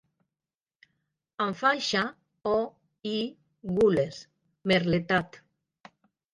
Amb 1.45 1.59
faixa 1.59 2.01
o/i 2.55 3.15
gules, 3.77 4.21
merletat. 4.75 5.43